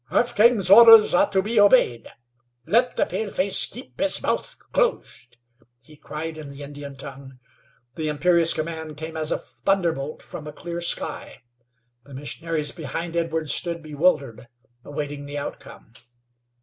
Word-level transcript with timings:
"Half 0.09 0.33
King's 0.35 0.71
orders 0.71 1.13
are 1.13 1.29
to 1.29 1.43
be 1.43 1.59
obeyed. 1.59 2.07
Let 2.65 2.95
the 2.95 3.05
paleface 3.05 3.67
keep 3.67 3.99
his 3.99 4.19
mouth 4.19 4.57
closed," 4.73 5.37
he 5.79 5.95
cried 5.95 6.39
in 6.39 6.49
the 6.49 6.63
Indian 6.63 6.95
tongue. 6.95 7.37
The 7.93 8.07
imperious 8.07 8.55
command 8.55 8.97
came 8.97 9.15
as 9.15 9.31
a 9.31 9.37
thunderbolt 9.37 10.23
from 10.23 10.47
a 10.47 10.53
clear 10.53 10.81
sky. 10.81 11.43
The 12.03 12.15
missionaries 12.15 12.71
behind 12.71 13.15
Edwards 13.15 13.53
stood 13.53 13.83
bewildered, 13.83 14.47
awaiting 14.83 15.27
the 15.27 15.37
outcome. 15.37 15.93